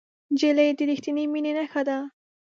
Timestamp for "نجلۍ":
0.31-0.69